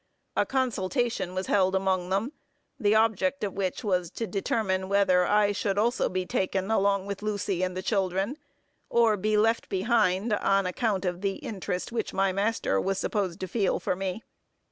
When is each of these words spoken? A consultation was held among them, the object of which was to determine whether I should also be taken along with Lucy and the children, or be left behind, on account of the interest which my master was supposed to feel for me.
A 0.35 0.47
consultation 0.47 1.35
was 1.35 1.45
held 1.45 1.75
among 1.75 2.09
them, 2.09 2.31
the 2.79 2.95
object 2.95 3.43
of 3.43 3.53
which 3.53 3.83
was 3.83 4.09
to 4.09 4.25
determine 4.25 4.89
whether 4.89 5.27
I 5.27 5.51
should 5.51 5.77
also 5.77 6.09
be 6.09 6.25
taken 6.25 6.71
along 6.71 7.05
with 7.05 7.21
Lucy 7.21 7.61
and 7.61 7.77
the 7.77 7.83
children, 7.83 8.37
or 8.89 9.15
be 9.15 9.37
left 9.37 9.69
behind, 9.69 10.33
on 10.33 10.65
account 10.65 11.05
of 11.05 11.21
the 11.21 11.33
interest 11.35 11.91
which 11.91 12.13
my 12.15 12.31
master 12.31 12.81
was 12.81 12.97
supposed 12.97 13.39
to 13.41 13.47
feel 13.47 13.79
for 13.79 13.95
me. 13.95 14.23